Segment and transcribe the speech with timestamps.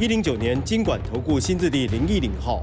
[0.00, 2.62] 一零九年经管投顾新字第零一零号。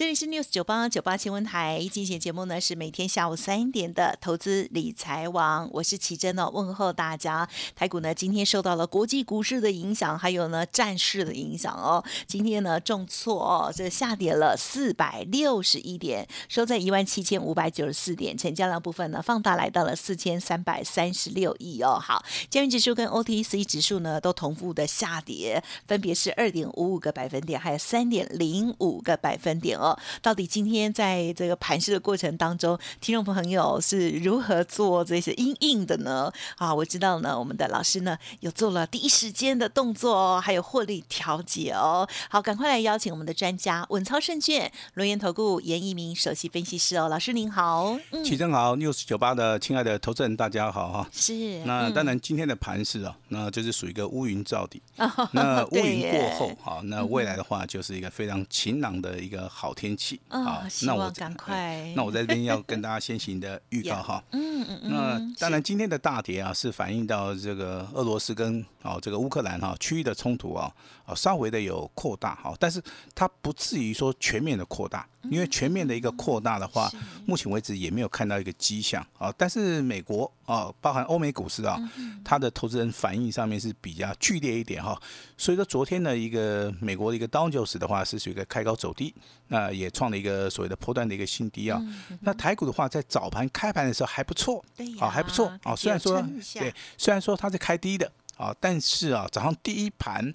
[0.00, 7.46] 这里是 News 九八九八新闻台，进行节目呢是每天下午三点的投资理财网，我是奇珍哦，问候大家。
[7.76, 12.02] 台股呢今天受到了国际股市的影响，还有呢战事的影响哦。
[12.26, 21.98] 今天呢重挫哦，这下跌了四百六十一点，收在一万七千五百九十四点，成交量部分呢放大来到了四千三百三十六亿哦。
[22.02, 29.89] 好，加元指数跟 OTC 指数呢都同步的下跌，分别是二点五五个百分点，还有三点零五个百分点哦。
[30.22, 36.30] 到底今天在这个盘市的过程当中，听众朋友是如何做这些阴应的呢？
[36.56, 42.08] 啊，我知道呢，我们的老师呢有做了第一时间的动作哦，还有获利调节哦。
[42.28, 51.08] 好，赶快来邀请我们的专家稳操胜券轮研投顾严一鸣首席分析师哦，老师您好，齐正好，news 九八的亲爱的投资人大家好哈。
[51.12, 54.80] 是，那当然今天的盘市啊，那就是属于一个乌云罩顶，
[55.32, 59.74] 那乌云过后，啊，那未来的话就是一个非常晴朗的一个好。
[59.80, 64.22] 天气好，那我赶快，那我在这边要跟大家先行的预告哈。
[64.32, 64.90] 嗯嗯嗯。
[64.92, 70.72] 那当然，今天的大跌啊，是反映到这个俄罗斯跟哦这个乌克兰哈区域的冲突啊，
[71.04, 72.82] 啊稍微的有扩大哈，但是
[73.14, 75.06] 它不至于说全面的扩大。
[75.24, 76.90] 因为全面的一个扩大的话，
[77.26, 79.30] 目前为止也没有看到一个迹象啊。
[79.36, 81.78] 但是美国啊，包含欧美股市啊，
[82.24, 84.98] 它的投资人反应上面是比较剧烈一点哈。
[85.36, 89.14] 所以说昨天的一个美国的一个 Dow Jones 的话是属于一个开高走低，
[89.48, 91.78] 那也创了一个所谓的波段的一个新低啊。
[92.22, 94.64] 那台股的话在早盘开盘的时候还不错，
[94.98, 95.76] 啊还不错啊。
[95.76, 96.22] 虽然说
[96.54, 100.34] 对，虽然说它是开低的啊，但是啊早上第一盘。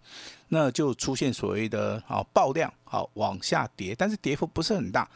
[0.50, 5.10] 那就出现所谓的啊爆量，好往下跌，但是跌幅不是很大。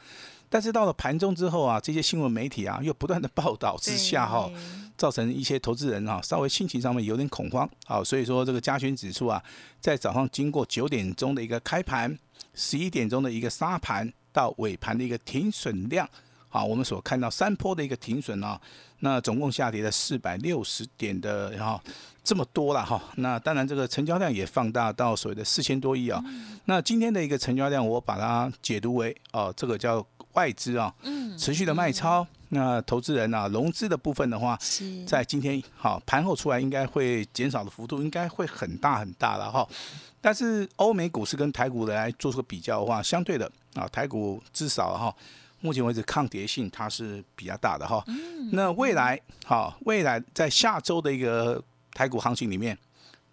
[0.49, 4.51] 但是到了盘中之后啊，这些新闻媒体啊又不断的报道之下哈，
[4.97, 9.41] 造成一些投资人啊稍微心情上面有点恐慌，啊，所以说这个加权指数啊，
[9.79, 12.17] 在早上经过九点钟的一个开盘，
[12.55, 16.09] 十一点钟的一个杀盘到尾盘的一个停损量。
[16.49, 18.59] 好，我们所看到山坡的一个停损啊，
[18.99, 21.79] 那总共下跌了四百六十点的，然后
[22.23, 22.99] 这么多了哈。
[23.17, 26.23] 那当然这个成交量也放大到所谓的四千多亿啊。
[26.65, 30.91] 那今天的一个成交量，我把它解读为哦，这个叫外资啊，
[31.37, 32.25] 持续的卖超。
[32.51, 34.57] 那投资人啊，融资的部分的话，
[35.05, 39.67] 在今天好盘后出来，应该会减少的幅度应该会很大很大了哈。
[40.19, 45.15] 但是欧美股市跟台股来做出个比较的话，相对的啊，台股至少哈。
[45.61, 48.03] 目前为止，抗跌性它是比较大的哈。
[48.51, 51.61] 那未来，好，未来在下周的一个
[51.93, 52.77] 台股行情里面，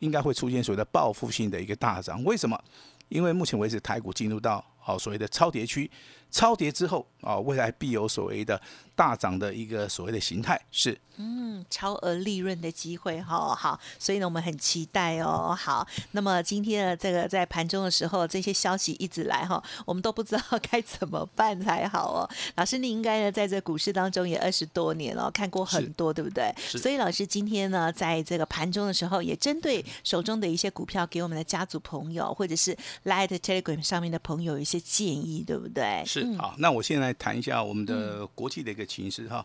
[0.00, 2.22] 应该会出现所谓的报复性的一个大涨。
[2.24, 2.60] 为什么？
[3.08, 5.88] 因为目前为止，台股进入到好所谓的超跌区，
[6.30, 8.60] 超跌之后啊，未来必有所谓的
[8.94, 10.98] 大涨的一个所谓的形态是。
[11.18, 15.56] 嗯，超额利润的机会哈，好，所以呢，我们很期待哦。
[15.58, 22.28] 好，那么今天的这个在盘中的时候，这些消息一直来哈，我们都不知道 该怎么办才好哦。
[22.56, 26.54] 老师，你应该呢在这股市当中也二十多年了，看过很多，对不对？
[26.58, 32.76] 所以老师今天呢，在这个盘中的时候，也针对手中的一些股票，给我们的家族朋友或者是
[33.06, 36.04] Light Telegram 上面的朋友一些建议，对不对？
[36.20, 39.44] 是好，那我现在谈一下我们的国际的一个情势哈。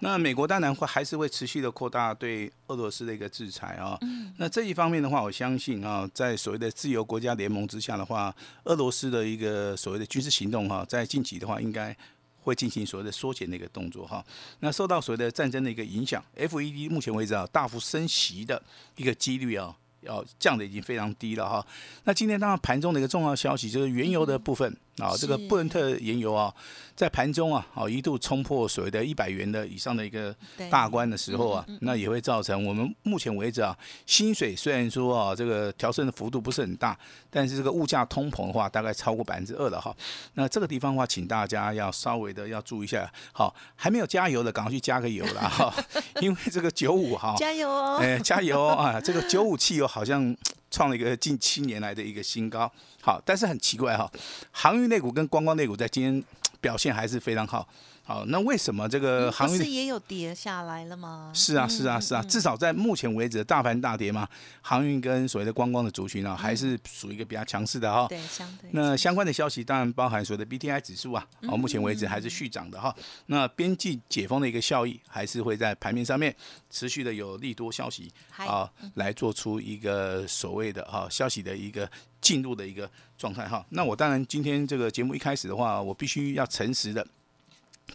[0.00, 3.98] 那美国当然会还是会持续的扩大对俄罗斯的一个制裁啊。
[4.36, 8.34] 那这一方面的话，我相信啊，在所谓的自由国家联盟之下的话，
[8.64, 11.96] 俄罗斯的一个所谓的军事行动哈，在近期的话，应该
[12.42, 14.24] 会进行所谓的缩减的一个动作哈。
[14.60, 18.62] 那受到所谓的战争的一个影响，FED 目前为止啊，大幅升息的
[18.96, 19.76] 一个几率啊。
[20.02, 21.64] 要降的已经非常低了哈。
[22.02, 26.52] 那今天当然盘中的一个重要消息就是原油的部分啊，这个布伦特原油啊，
[26.96, 30.34] 在盘中啊，啊一度冲破所谓的一百元的以上的一个
[30.70, 36.98] 大关的时候啊，那也会造成我们目前为止啊，薪水虽然说啊这个调升的幅度不是很大，
[37.30, 39.94] 但是这个物价通膨的话，大概超过百分之二了哈。
[40.34, 45.74] 那这个地方的话，请大家要稍微的要注意一下，好，还没有加油的，赶快去加个油了 哈，
[46.20, 49.82] 因为这个九五哈，加油哦，哎，加油啊，这个九五汽油。
[49.92, 50.34] 好像
[50.72, 52.68] 创了一个近七年来的一个新高，
[53.00, 54.10] 好，但是很奇怪哈，
[54.50, 56.24] 航运类股跟观光类股在今天
[56.60, 57.68] 表现还是非常好，
[58.12, 61.32] 好，那为什么这个航运不是也有跌下来了吗？
[61.34, 64.28] 是啊，是啊，是啊，至少在目前为止，大盘大跌嘛，
[64.60, 68.06] 航运跟所谓的观光的族群啊，还是属于一个比较强势的哈。
[68.10, 72.94] 对，相对那相关的消息当然包含所谓的 BTI 指数啊，哦，目前为止还是续涨的哈。
[73.28, 76.36] 那边际解封的一个效益，还是会在盘面上面
[76.68, 83.64] 持续的有利多消息啊，来做出一个所谓的哈消息的一个进入的一个状态哈。
[83.70, 87.06] 那我当然今天这个节目一开始的话，我必须要诚实的。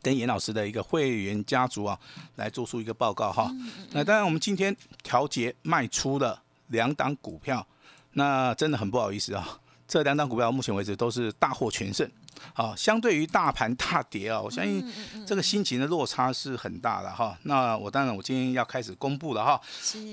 [0.01, 1.99] 跟严老师的一个会员家族啊，
[2.35, 3.51] 来做出一个报告哈。
[3.91, 7.65] 那当然，我们今天调节卖出了两档股票，
[8.13, 9.59] 那真的很不好意思啊。
[9.87, 12.09] 这两档股票目前为止都是大获全胜。
[12.53, 14.83] 好，相对于大盘大跌啊，我相信
[15.25, 17.37] 这个心情的落差是很大的哈。
[17.43, 19.61] 那我当然我今天要开始公布了哈。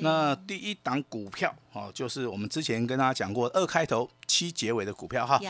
[0.00, 5.40] 那第一档股票哦，就是我们之前跟大家讲过二开头七结尾的股票哈。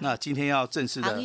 [0.00, 1.20] 那今天要正式的。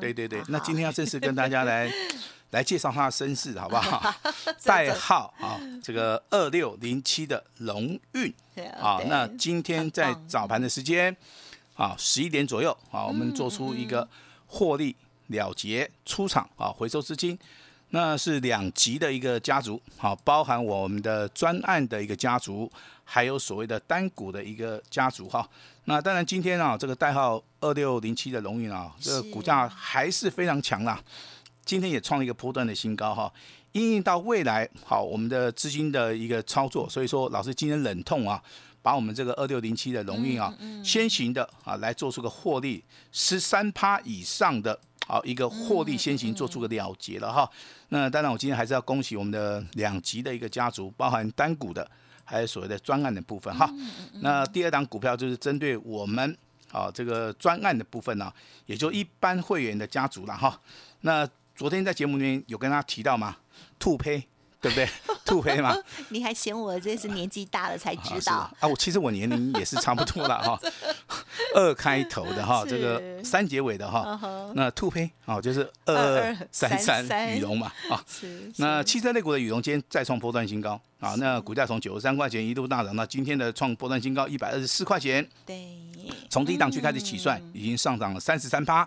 [0.00, 0.40] 对对对。
[0.48, 1.90] 那今天要正式跟大家来
[2.50, 4.14] 来介绍它的身世，好不好？
[4.62, 8.32] 代号啊，这个二六零七的龙运。
[8.80, 11.16] 啊，那今天在早盘的时间
[11.74, 14.08] 啊，十一点左右啊，我们做出一个。
[14.52, 14.94] 获利
[15.28, 17.38] 了结出场啊，回收资金，
[17.88, 22.70] 那是两级的一个家族，好，包含我们的专案的一个家族，
[23.02, 25.48] 还有所谓的单股的一个家族哈。
[25.86, 31.02] 那当然今天啊，这个代号二六零七的龙运啊，这个股价还是非常强啦，
[31.64, 33.32] 今天也创了一个波段的新高哈。
[33.72, 38.42] 因应到未来好，我们的资金的一个操作，所以说老师今天冷痛啊。
[38.82, 40.52] 把我们这个二六零七的荣运啊，
[40.84, 44.76] 先行的啊来做出个获利十三趴以上的
[45.06, 47.48] 啊一个获利先行做出个了结了哈。
[47.90, 51.88] 那当然我今天还是要恭喜我们的两级的一个家族，包含单股的，
[52.24, 53.72] 还有所谓的专案的部分哈。
[54.14, 56.36] 那第二档股票就是针对我们
[56.72, 58.32] 啊这个专案的部分呢，
[58.66, 60.60] 也就一般会员的家族了哈。
[61.02, 63.36] 那昨天在节目里面有跟大家提到吗？
[63.78, 64.26] 兔胚。
[64.62, 64.88] 对不对？
[65.26, 65.76] 兔黑嘛？
[66.10, 68.68] 你还嫌我这是年纪大了才知道啊？
[68.68, 70.58] 我其实我年龄也是差不多了 哈。
[71.54, 74.18] 二开头的哈，这个三结尾的哈。
[74.54, 78.02] 那兔黑啊，就是二二三三羽绒嘛啊。
[78.56, 81.14] 那汽车类股的羽绒今天再创波段新高啊！
[81.18, 85.26] 那股价从九十三块钱一度大涨到今天的创波段新高一百二十四块钱。
[85.44, 85.66] 对。
[86.28, 88.86] 从低档区开始起算，已经上涨了三十三趴。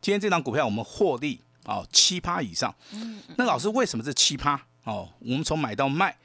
[0.00, 2.74] 今天这档股票我们获利啊七趴以上。
[2.92, 3.20] 嗯。
[3.36, 4.60] 那老师为什么是七趴？
[4.88, 6.16] 哦，我们从买到卖，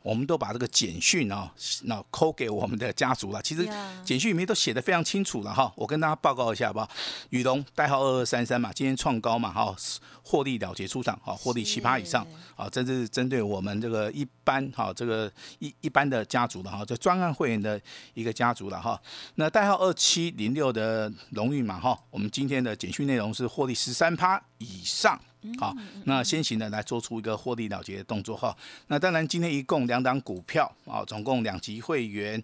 [0.00, 1.52] 我们都把这个简讯啊，
[1.84, 3.42] 那扣给我们的家族了。
[3.42, 3.68] 其实
[4.04, 5.72] 简讯里面都写的非常清楚了哈。
[5.74, 6.88] 我跟大家报告一下好不好？
[7.30, 9.74] 宇龙代号二二三三嘛，今天创高嘛哈，
[10.22, 12.24] 获利了结出场，啊，获利七八以上，
[12.54, 17.80] 啊，这是针对我们这个一般哈，这个一一般的家族的哈，这专案会员的
[18.14, 19.00] 一个家族了哈。
[19.36, 25.20] 那代号二七零六的荣誉嘛哈，我们今天的简讯内容是获利十三趴以上。
[25.58, 25.74] 好，
[26.04, 28.56] 那先行的来做出一个获利了结的动作哈。
[28.86, 32.40] 那当然，今天一共两档股票啊，总共两级会员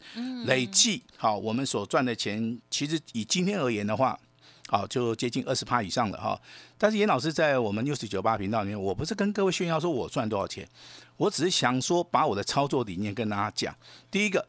[0.47, 4.19] 累计好，我们所赚的钱，其实以今天而言的话，
[4.67, 6.37] 好就接近二十趴以上了哈。
[6.77, 10.69] 但是严老师在我们六十九八频道里面，我不是跟各位炫耀说我赚多少钱，
[11.19, 13.77] 我只是想说把我的操作理念跟大家讲。
[14.11, 14.49] 第一个，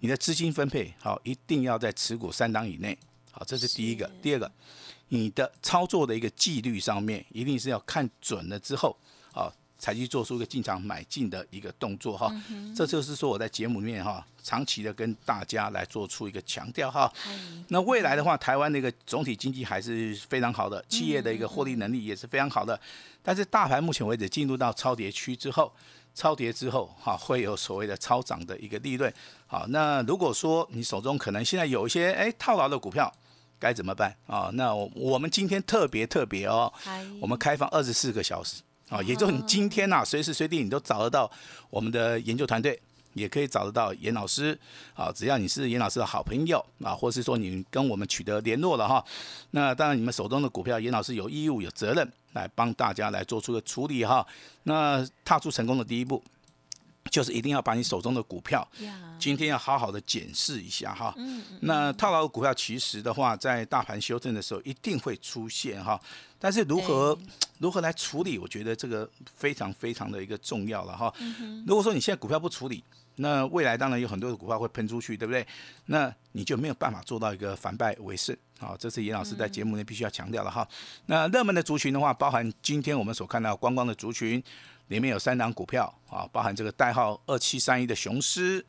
[0.00, 2.98] 你的资金分配好，一定要在持股三档以内，
[3.30, 4.10] 好，这是第一个。
[4.20, 4.50] 第二个。
[5.08, 8.96] 你的操作的一个纪律上面，一定是要看准了之后，
[9.32, 12.28] 好，才去做出一个进场买进的一个动作哈。
[12.74, 17.08] 这就是说我在节目里面哈，长期的跟大家来做出一个强调哈。
[17.68, 22.76] 那未来的话，台湾的一个总体经济还是非常好的，企业的一个获利能力也是非常好的。
[23.22, 25.72] 但是大盘目前为止进入到超跌区之后，
[26.16, 29.12] 超跌之后哈，会有所谓的超涨的一个利润。
[29.46, 33.12] 好，那如果说你手中可能现在有一些哎套牢的股票。
[33.58, 34.50] 该怎么办啊？
[34.52, 36.70] 那我们今天特别特别哦，
[37.22, 41.30] 我们开放二十四个小时啊，也就是你今天呐，随时随地你都找得到
[41.70, 42.78] 我们的研究团队，
[43.16, 44.56] 也可以找得到严老师
[44.94, 45.10] 啊。
[45.10, 49.04] 只要你是严老师的好朋友啊，或是说你跟我们取得联络了哈，
[49.50, 54.24] 那当然你们手中的股票，严老师有义务有责任来帮大家来做出个处理哈。
[54.62, 56.22] 那踏出成功的第一步。
[57.08, 58.66] 就是一定要把你手中的股票，
[59.16, 61.14] 今天要好好的检视一下哈。
[61.60, 65.98] 那套牢的股票其实的话，在大盘修正的时候一定会出现哈。
[66.36, 67.16] 但是如何
[67.58, 71.14] 如何来处理，我觉得这个非常非常的一个重要了哈。
[71.64, 72.82] 如果说你现在股票不处理，
[73.16, 75.46] 那未来当然有很多的股票会喷出去，对不对？
[75.86, 78.76] 那你就没有办法做到一个反败为胜好。
[78.76, 80.66] 这是严老师在节目内必须要强调的哈。
[81.06, 84.42] 那热门的族群的话，包含今天我们所看到观光的族群。
[84.88, 88.64] 里面有三档股票啊，包含这个代号二七三一的雄狮，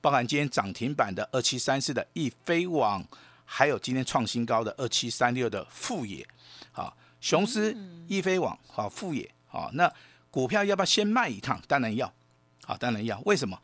[0.00, 3.06] 包含今天涨停板的二七三四的易飞网，
[3.44, 6.26] 还有今天创新高的二七三六的富野，
[6.72, 7.72] 好，雄狮、
[8.08, 9.88] 易飞网、好富野，好那
[10.28, 11.62] 股票要不要先卖一趟？
[11.68, 12.12] 当然要，
[12.64, 13.20] 好当然要。
[13.24, 13.56] 为什么？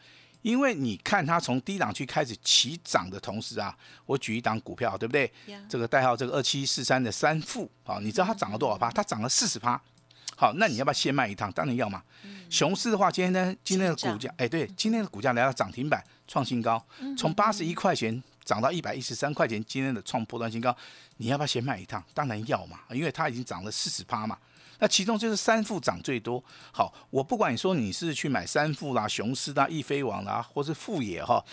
[0.46, 5.28] 因为你看它从低档区开始起涨的同时啊，我举一档股票，对不对？
[5.68, 8.88] 这个代号这个二七四三的三富，好，你知道它涨了多少趴？
[8.92, 9.80] 它涨了四十趴。
[10.36, 11.50] 好，那你要不要先卖一趟？
[11.50, 12.00] 当然要嘛。
[12.48, 16.80] 熊市的话，今天呢，今天的股价，哎，对，今天的股价来到涨停板，创新高，
[17.18, 20.72] 从八十一块钱涨到一百一十三块钱，今天的创破断新高，
[21.16, 22.00] 你要不要先卖一趟？
[22.14, 24.38] 当然要嘛，因为它已经涨了四十趴嘛。
[24.78, 26.42] 那其中就是三副涨最多。
[26.72, 31.44] 好，我不管你说你是去买三副啦、雄狮啦、易飞王啦，或是富野哈，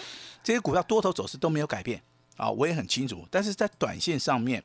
[0.43, 2.01] 这些股票多头走势都没有改变
[2.37, 3.27] 啊，我也很清楚。
[3.29, 4.63] 但是在短线上面。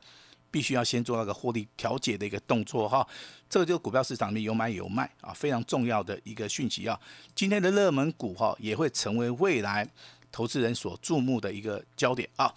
[0.51, 3.07] 必须要先做那个获利调节的一个动作哈，
[3.51, 6.99] 这个就是股票市场里面有买有卖啊，非常重要的一个讯息啊。
[7.35, 9.87] 今天的热门股哈也会成为未来
[10.31, 12.53] 投资人所注目的一个焦点啊。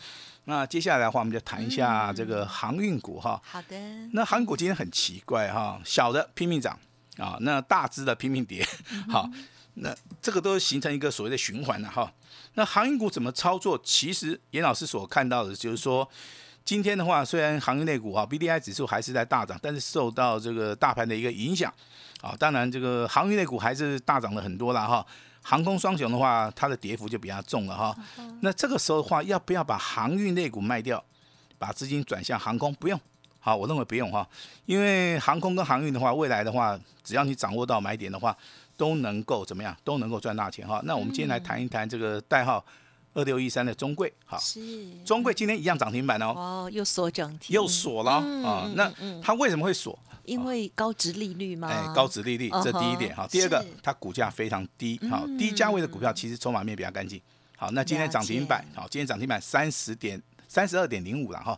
[0.46, 3.42] 那接下来的话，我们就谈一下这个航运股哈。
[3.44, 3.78] 好的。
[4.14, 6.78] 那航运股今天很奇怪哈，小的拼命涨
[7.18, 8.66] 啊，那大只的拼命跌。
[9.10, 9.30] 好，
[9.76, 12.12] 那这个都形成一个所谓的循环了哈。
[12.56, 13.80] 那航运股怎么操作？
[13.84, 16.10] 其实严老师所看到的就是说。
[16.64, 21.74] 今天的话，虽然航运类股哈 B D I 指数还是在大涨，但是受到这个大盘的一个影响
[22.22, 25.04] 啊，当然这个航运类股还是大涨了很多了哈。
[25.42, 27.96] 航空双雄的话，它的跌幅就比较重了哈。
[28.42, 31.04] 那这个时候的话，要不要把航运类股卖掉，
[31.58, 32.74] 把资金转向航空？
[32.76, 33.00] 不用，
[33.40, 34.28] 好，我认为不用哈，
[34.66, 38.36] 因为航空跟航运的话，未来的话，只要你掌握到买点的话，
[38.78, 40.82] 都能够怎么样，都能够赚大钱哈。
[40.86, 42.64] 那我们今天来谈一谈这个代号。
[43.14, 44.60] 二六一三的中贵，好，是
[45.04, 48.92] 中贵今天一样涨停板哦，哦，又锁涨停，又锁了啊，那
[49.22, 49.98] 它为什么会锁？
[50.24, 51.68] 因为高值利率吗？
[51.68, 53.28] 哎，高值利率，这第一点哈。
[53.28, 57.20] 第二个，它股价非常低，好，低价位的股票其实筹码面比较干净。
[57.58, 61.58] 好，那今天涨停板，好，今天涨停板三十点三十二点零五了哈。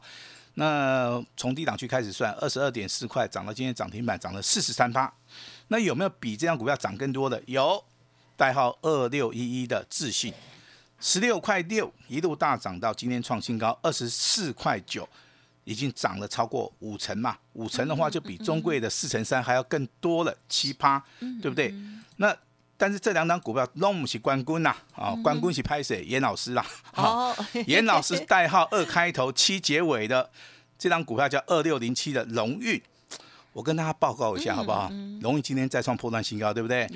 [0.55, 5.13] 那从低档区开始算，二十二点四块涨到今天涨停板涨了四十三趴。
[5.67, 7.41] 那有没有比这张股票涨更多的？
[7.47, 7.83] 有，
[8.37, 10.33] 代号二六一一的智信。
[11.05, 15.07] 十六块六一路大涨到今天创新高二十四块九，
[15.65, 17.37] 已经涨了超过五成嘛？
[17.51, 21.03] 五成的话就比中贵的四成三还要更多了七趴，
[21.41, 21.75] 对不对？
[22.15, 22.33] 那
[22.77, 26.05] 但是这两档股票弄不起关公呐，啊，关公是拍谁？
[26.05, 27.35] 严老师啦，好，
[27.67, 30.29] 严老师代号二开头 七结尾的
[30.79, 32.81] 这张股票叫二六零七的荣运，
[33.51, 34.89] 我跟大家报告一下好不好？
[35.19, 36.87] 荣运今天再创破断新高，对不对？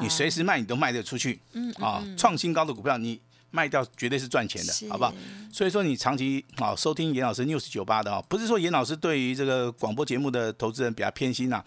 [0.00, 1.40] 你随时卖你都卖得出去，
[1.80, 3.20] 啊，创新高的股票你。
[3.56, 5.14] 卖掉绝对是赚钱的，好不好？
[5.50, 11.64] 所以说你长期啊收听严老师 news 九八的啊，不是说严老师对于这个广播节目的投资人比较偏心呐，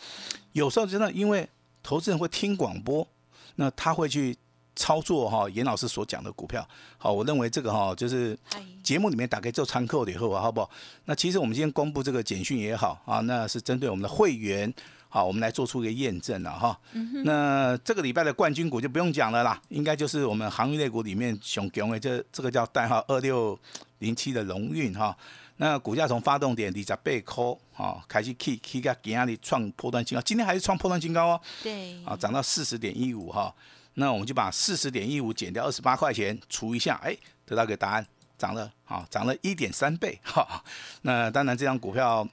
[0.52, 1.50] 有时候真的因为
[1.82, 3.08] 投资人会听广播，
[3.56, 4.38] 那他会去
[4.76, 6.64] 操作哈严老师所讲的股票。
[7.00, 8.38] 好，我认为这个哈就是
[8.84, 10.70] 节目里面打开做参考的以后啊，好不好？
[11.06, 14.72] 那其实我们今天公布这个简讯也好啊，那是针对我们的会员。
[15.12, 16.80] 好，我们来做出一个验证了哈。
[17.24, 23.60] 那这个礼拜的冠军股就不用讲了啦，应该就是我们航运类股里面熊熊的这这个叫代号二六
[23.98, 25.18] 零七的荣运哈。
[25.58, 27.44] 那股价从发动点二十八块
[27.76, 31.42] 啊开始起起个今日创破断新高，今天还是创破断新高哦。
[31.64, 32.02] 对。
[32.06, 33.52] 啊，涨到四十点一五哈。
[33.96, 38.06] 那我们就把四十点一五减掉二十八块钱除一下，哎，得到个答案，
[38.38, 40.64] 涨了啊，涨了一点三倍哈。
[41.02, 42.28] 那当然这张股票。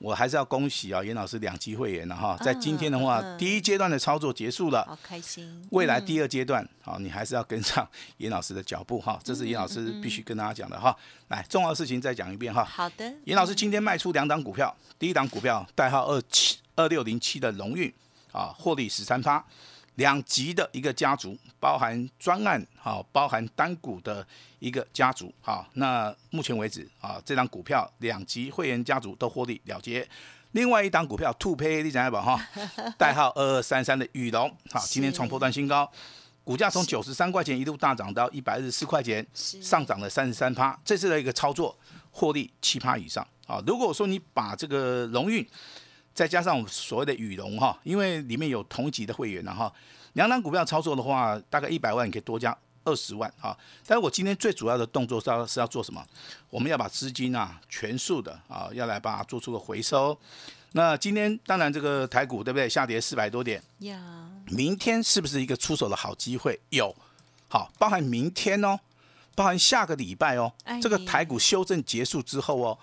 [0.00, 5.62] 我还是要恭喜啊，严老师两期会员了哈，在今天的话，第一阶段的操作结束了，好开心。
[5.72, 10.96] 未来第二阶段，好，你还是要跟上 严老师的脚步哈，这是严老师必须跟大家讲的哈。
[11.28, 12.64] 来，重要的事情再讲一遍哈。
[12.64, 13.12] 好的。
[13.24, 17.94] 严老师今天卖出两档股票，第一档股票代号二七二六零七的荣誉
[18.32, 19.44] 啊，获利十三趴。
[20.00, 24.26] 两级的一个家族，包含专案，好，包含单股的
[24.58, 30.08] 一个家族，好，那目前为止啊，这张股票两级会员家族都获利了结。
[30.52, 32.42] 另外一档股票兔胚，你讲一把哈，
[32.96, 35.86] 代号二二三三的宇龙，好，今天创破断新高，
[36.42, 40.76] 股价从九十三块钱一路大涨到一百二十四块钱，上涨了三十三趴。
[40.82, 41.76] 这次的一个操作
[42.10, 45.46] 获利七趴以上，啊，如果说你把这个荣运。
[46.12, 49.72] 再加上我们所谓的羽绒哈，因为里面有同级的会员了哈，
[50.14, 53.56] 两档股票操作的话，大概一百万你可以多加二十万哈。
[53.86, 56.04] 但是我今天最主要的动作是要是要做什么？
[56.50, 60.18] 我们要把资金啊全数的啊要来把它做出个回收。
[60.72, 62.68] 那今天当然这个台股对不对？
[62.68, 63.62] 下跌四百多点。
[63.78, 64.28] 呀。
[64.46, 66.58] 明天是不是一个出手的好机会？
[66.70, 66.94] 有。
[67.48, 68.78] 好，包含明天哦，
[69.34, 70.52] 包含下个礼拜哦，
[70.82, 72.78] 这个台股修正结束之后哦。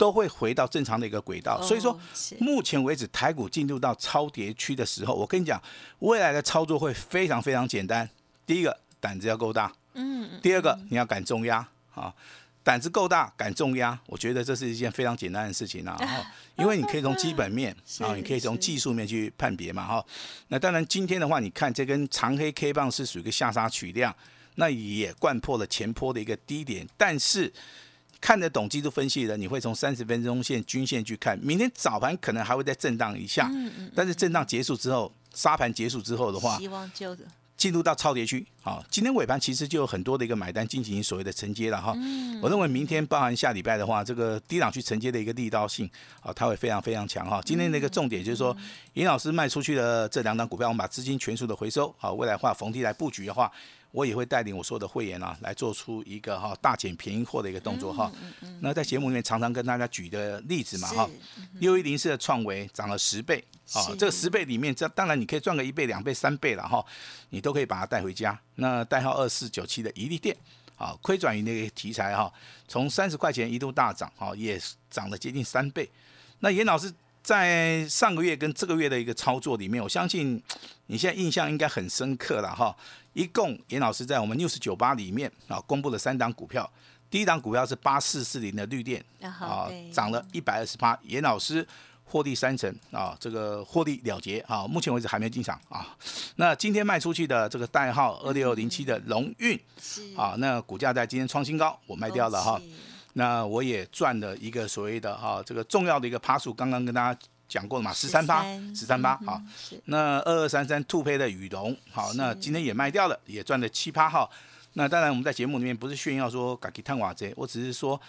[0.00, 2.00] 都会回到正常的一个轨道，所以说
[2.38, 5.62] 目前为止台股进入到超跌区的时候，我跟你讲，
[5.98, 8.08] 未来的操作会非常非常简单。
[8.46, 12.14] 第一个胆子要够大，嗯，第二个你要敢重压啊。
[12.62, 15.94] 胆子够大，敢重压，我觉得这是一件非常简单的事情啊。
[16.00, 19.86] 哈，因为你可以从基本面 啊，你可以从技术面去判别嘛。
[19.86, 20.02] 哈，
[20.48, 24.16] 那当然今天的话，你看这根长黑 K 棒是属于一个下杀取量，
[24.54, 26.88] 那也贯破了前坡的一个低点。
[26.96, 27.52] 但是
[28.20, 33.48] 看得懂技术分析的，你会从三十分钟线均线去看，明天早盘可能还会再震荡一下。
[33.52, 33.92] 嗯嗯。
[33.94, 37.16] 但是震荡结束之后，沙盘结束之后的话，希望就。
[37.56, 41.94] 进入到超跌区，好，今天尾盘其实就有很多的一个买单进行所谓的承接了哈。
[42.40, 45.86] 我认为明天包含下礼拜的话，这个低档去承接的一个力道性
[46.22, 47.38] 啊，它会非常非常强哈。
[47.44, 48.56] 今天的一个重点就是说，
[48.94, 53.52] 尹老师卖出去的这两档股票，我们把资金全数的回收，好，未来话逢低来布局的话。
[53.92, 58.10] 我也会带领我所有的会员啊，来做出一个哈大捡便宜货的一个动作哈。
[58.60, 61.10] 那在节目里面常常跟大家举的例子嘛哈，
[61.54, 66.84] 六一零四的创维涨了十倍啊，这个十倍里面，这当然你可以赚个一倍、两倍、三倍了哈，
[67.30, 68.38] 你都可以把它带回家。
[68.56, 70.36] 那代号二四九七的一利店
[70.76, 72.32] 啊，亏转移那个题材哈，
[72.68, 75.88] 从三十块钱一度大涨哈，也涨了接近三倍。
[76.38, 76.92] 那严老师。
[77.22, 80.42] 在上个月跟这个月的一个操作里面，我相信
[80.86, 82.74] 你现在印象应该很深刻了哈。
[83.12, 86.70] 一共严老师在我们 news 九八里面啊，公布了三档股票。
[87.10, 91.66] 第一档股票是八四四零的绿电啊，涨了一百二十八，严老师
[92.04, 95.96] 获利三成啊，这个获利了结啊，目前为止还没进场啊。
[96.36, 99.58] 那今天卖出去的这个代号二六零七的龙运
[100.16, 102.60] 啊，那股价在今天创新高，我卖掉了哈。
[103.14, 108.42] 那我也赚了一个所谓的哈这个重要的一个趴数，刚刚跟大家讲过了嘛，十三趴，
[108.74, 109.40] 十三趴好。
[109.86, 114.28] 那二二三三兔胚的羽绒，好，那今天也卖掉了，也赚了七趴哈。
[114.74, 118.00] 那当然我们在节目里面不是炫耀说敢去探瓦这，我只是说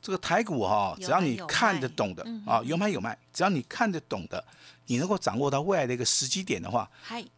[0.00, 4.42] 这个台股哈，只要你看得懂的啊，有买有卖，只要你看得懂的。
[4.88, 6.88] 你能够掌握到未来的一个时机点的话，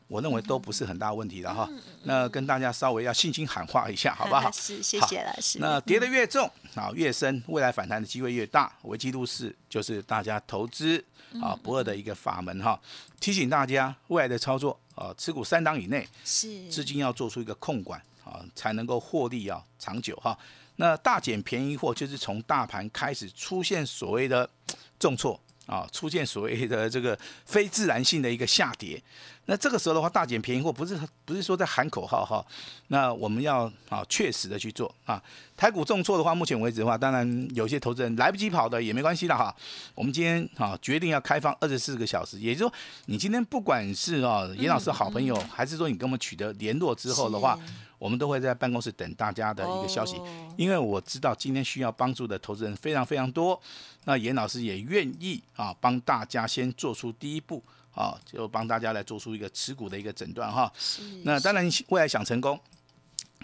[0.08, 1.68] 我认为都不是很大问题的哈。
[2.04, 4.50] 那跟大家稍微要信心喊话一下，好不好？
[4.52, 5.58] 是，谢谢老师。
[5.60, 8.72] 那跌得越重啊，越深，未来反弹的机会越大。
[8.82, 11.04] 维基路是就是大家投资
[11.40, 12.80] 啊不二的一个法门哈。
[13.20, 20.36] 提醒大家，未来的操作啊，持股三档以内，是资金要做出一个控管啊，才能够获利啊长久哈。
[20.76, 24.48] 那大减便宜货就是从大盘开始出现所谓的
[24.98, 25.38] 重挫。
[25.68, 29.00] 啊，出现所谓的这个非自然性的一个下跌，
[29.44, 32.42] 那这个时候的话，大减便宜货不是不是说在喊口号哈，
[32.86, 35.22] 那我们要啊确实的去做啊。
[35.58, 39.54] 台股重挫的话，目前为止的话，当然有些投资人来不及跑的也没关系的哈。
[39.94, 42.72] 我们今天啊决定要开放二十四个小时，也就是说，
[43.04, 47.58] 你今天不管是啊严老师好朋友，还是说你跟我们取得联络之后的话。
[47.98, 50.20] 我们都会在办公室等大家的一个消息，
[50.56, 53.60] 因为我知道今天需要帮助的投资人非常非常多。
[54.04, 57.62] 那严老师也愿意啊，帮大家先做出第一步
[57.94, 60.72] 啊，就帮大家来做出一个持股的一个诊断哈。
[61.24, 62.58] 那当然，未来想成功，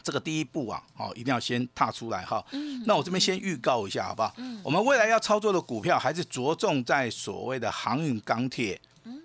[0.02, 2.44] 这个第一步啊，好，一定要先踏出来哈。
[2.86, 4.34] 那我这边先预告一下好不好？
[4.62, 8.80] 我们未来要操作的股票还是着重在所谓的航运、钢铁。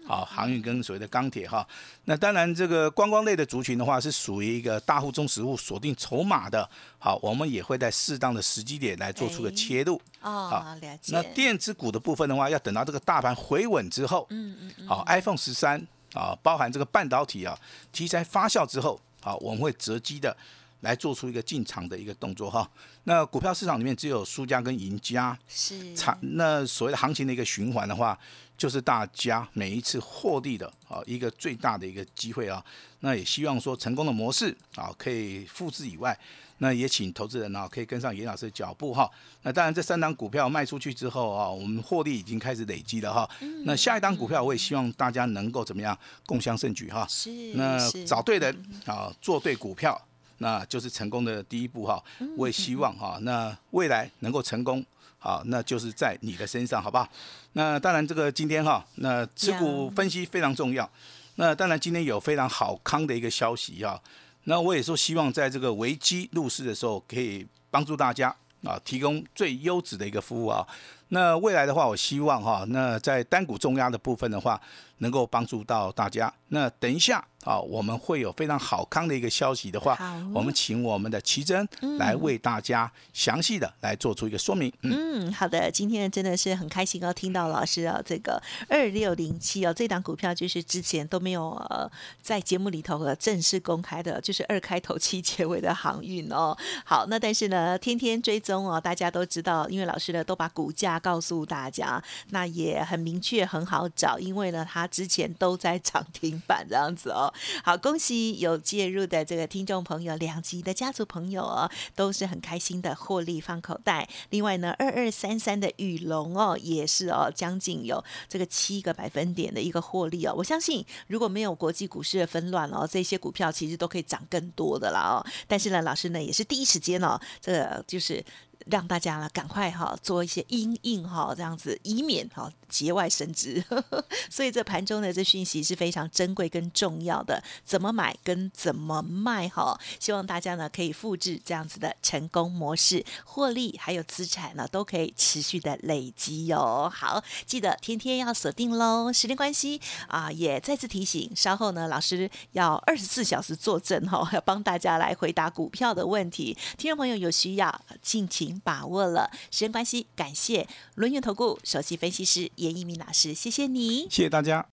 [0.06, 1.65] 好，航运跟所谓的钢铁哈，
[2.06, 6.68] 那当然这个观光类的族群的话，是属于一个大户中实物锁定筹码的。
[6.98, 10.02] 好，我们也会在适当的时机点来做出个切入。
[10.22, 11.13] 哦，了解。
[11.13, 14.26] 那电子股的部分的话，要等到这个大盘回稳之后。
[14.32, 14.88] 嗯嗯嗯。
[14.88, 15.80] 好，iPhone 十三
[16.13, 17.58] 啊，包含这个半导体啊
[17.92, 20.36] 题材发酵之后，好，我们会择机的
[20.82, 22.70] 来做出一个进场的一个动作哈。
[23.04, 25.38] 那股票市场里面只有输家跟赢家。
[25.48, 25.96] 是。
[25.96, 28.18] 产那所谓的行情的一个循环的话。
[28.60, 32.62] 就是大家每一次获利的啊一个最大的一个机会啊，
[33.00, 36.20] 那也希望说成功的模式啊可以复制以外，
[36.58, 39.10] 那也请投资人啊可以跟上严老师的脚步哈。
[39.44, 43.30] 那当然这三档股票卖出去之后啊，我们获利已经开始累积了哈。
[43.63, 47.08] 那下一档股票我也希望大家能够怎么样共襄盛举哈。
[47.08, 47.32] 是。
[47.54, 48.54] 那找对人
[48.86, 49.98] 啊，做对股票，
[50.39, 52.04] 那就是成功的第一步哈。
[52.36, 54.84] 我也希望哈，那未来能够成功。
[55.21, 57.06] 好，那就是在你的身上，好不好？
[57.52, 60.89] 那当然，这个今天哈，那持股分析非常重要。
[61.36, 64.02] 那当然，今天有非常好康的一个消息哈。
[64.45, 70.65] 那我也说，希望在这个危机入市的时候，可以帮助大家啊，提供最优质的一个服务啊。
[71.10, 74.60] 那未来的话，我希望哈，那在单股重压的部分的话，
[75.00, 76.34] 能够帮助到大家。
[76.48, 77.26] 那等一下。
[77.45, 79.98] 啊，我们会有非常好康的一个消息的话，
[80.34, 81.65] 我们请我们的奇珍
[81.98, 84.72] 来为大家详细的来做出一个说明。
[84.82, 91.89] 嗯，好的，今天真的是很开心哦，听到老师啊，这个二六零七哦，这档股票就是之前都没有呃
[92.22, 96.56] 在节目里头和正式公开的，就是二开头七结尾的航运哦。
[96.84, 107.34] 好，那但是呢，天天追踪哦，大家都知道，因为老师呢都把股价告诉大家，那也很明确，很好找，因为呢，它之前都在涨停板这样子哦。
[107.64, 114.08] 好，恭喜有介入的这个听众朋友，两级的家族朋友哦，都是很开心的获利放口袋。
[114.30, 120.34] 另外呢，二二三三的雨龙哦，也是哦，将近有这个七个百分点的一个获利哦。
[120.36, 125.26] 我相信，如果没有国际股市的纷乱哦，这些股票其实都可以涨更多的啦哦。
[125.48, 128.24] 但是呢，老师呢也是第一时间哦，这个就是
[128.67, 132.52] 让大家呢赶快哈做一些阴应哈，这样子以免哈。
[132.69, 133.65] 节外生枝，
[134.30, 137.43] 所以这盘中的这讯息是非常珍贵跟重要的。
[137.65, 139.76] 怎么买跟怎么卖哈？
[140.00, 146.88] 希望大家呢可以复制这样子的成功模式，获利还有资产呢都可以持续的累积哟。
[146.93, 149.12] 好，记得天天要锁定喽。
[149.12, 156.56] 时间关系啊，也再次提醒，稍后呢老师要二十四小时坐镇哈，要帮大家来回答股票的问题。
[156.78, 159.30] 听众朋友有需要，敬请情把握了。
[159.52, 162.50] 时间关系，感谢轮源投顾首席分析师。
[162.56, 164.66] 严一鸣老师，谢谢你，谢谢大家。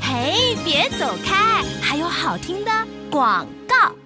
[0.00, 2.70] 嘿，别走开，还有好听的
[3.10, 4.01] 广告。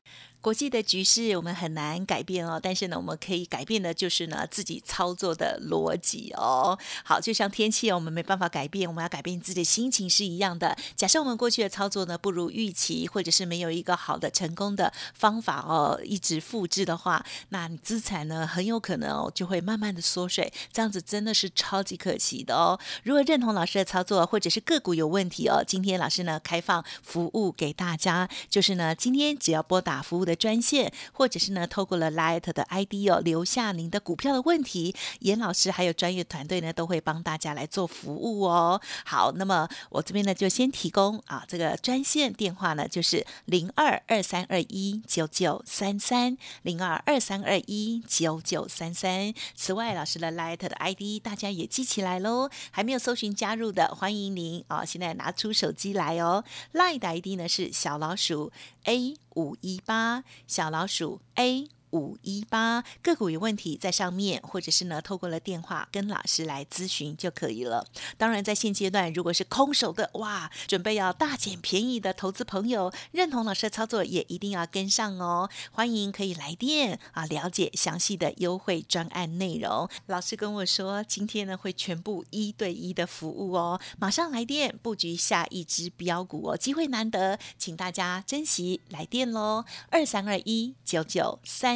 [0.46, 6.78] 国际的局势我们很难改变哦，但是呢，我们可以改变的就是呢自己操作的逻辑哦。
[7.02, 10.78] 好，就像天气我们没办法改变，我们要改变自己的心情是一样的。
[10.94, 22.78] 假设我们过去的操作呢不如预期，或者是没有一个好的成功的方法哦，一直复制的话，那你资产呢很有可能哦就会慢慢的缩水，这样子真的是超级可惜的哦。
[23.02, 30.35] 如果认同老师的操作，或者是个股有问题哦，今天老师呢开放服务给大家，就是呢今天只要拨打服务的。
[30.36, 38.80] 专线，或者是呢，透过了 Light 的 ID 哦，留下您的股票的问题，严老师还有专业团队呢，都会帮大家来做服务哦。
[39.04, 49.32] 好，那么我这边呢，就先提供啊，这个专线电话呢，就是零二二三二一九九三三零二二三二一九九三三。
[49.54, 56.44] 此外，老师的 Light 的 ID 大家也记起来喽，还没有搜寻加入的，欢迎您啊，现在拿出手机来哦。
[56.74, 58.52] Light 的 ID 呢是小老鼠
[58.84, 59.25] A。
[59.36, 61.75] 五一八小老鼠 A。
[61.92, 67.86] 五一八个股有问题在上面，或者是呢，透过了电话跟老师来咨询就可以了。
[68.16, 75.48] 当然，在现阶段，如果是空手的哇，准备要大捡便宜的投资朋友，认同老师的操作也一定要跟上哦。
[75.72, 79.88] 欢迎可以来电啊，了解详细的优惠专案内容。
[80.06, 91.75] 老师跟我说，今天呢会全部一对一的服务哦，马上来电布局下一支标股哦，机会难得，请大家珍惜来电喽，二三二一九九三